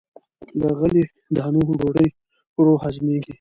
[0.59, 2.07] له غلې- دانو ډوډۍ
[2.57, 3.29] ورو هضمېږي.